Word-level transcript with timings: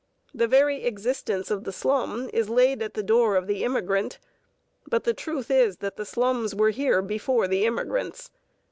The 0.33 0.47
very 0.47 0.83
existence 0.85 1.51
of 1.51 1.63
the 1.63 1.71
slum 1.71 2.27
is 2.33 2.49
laid 2.49 2.81
at 2.81 2.95
the 2.95 3.03
door 3.03 3.35
of 3.35 3.45
the 3.45 3.63
immigrant, 3.63 4.17
but 4.87 5.03
the 5.03 5.13
truth 5.13 5.51
is 5.51 5.77
that 5.77 5.95
the 5.95 6.05
slums 6.07 6.55
were 6.55 6.71
here 6.71 7.03
before 7.03 7.47
the 7.47 7.65
immigrants. 7.67 8.31